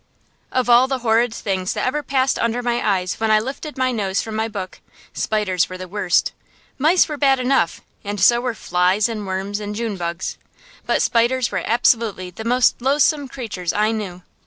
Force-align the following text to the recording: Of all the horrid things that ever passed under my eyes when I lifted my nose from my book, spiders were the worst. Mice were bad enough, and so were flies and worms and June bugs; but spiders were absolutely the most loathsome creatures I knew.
Of 0.51 0.67
all 0.67 0.87
the 0.87 0.97
horrid 1.05 1.31
things 1.31 1.73
that 1.73 1.85
ever 1.85 2.01
passed 2.01 2.39
under 2.39 2.63
my 2.63 2.83
eyes 2.83 3.19
when 3.19 3.29
I 3.29 3.39
lifted 3.39 3.77
my 3.77 3.91
nose 3.91 4.19
from 4.19 4.35
my 4.35 4.47
book, 4.47 4.79
spiders 5.13 5.69
were 5.69 5.77
the 5.77 5.87
worst. 5.87 6.31
Mice 6.79 7.07
were 7.07 7.17
bad 7.17 7.39
enough, 7.39 7.81
and 8.03 8.19
so 8.19 8.41
were 8.41 8.55
flies 8.55 9.07
and 9.07 9.27
worms 9.27 9.59
and 9.59 9.75
June 9.75 9.97
bugs; 9.97 10.39
but 10.87 11.03
spiders 11.03 11.51
were 11.51 11.61
absolutely 11.67 12.31
the 12.31 12.43
most 12.43 12.81
loathsome 12.81 13.27
creatures 13.27 13.73
I 13.73 13.91
knew. 13.91 14.23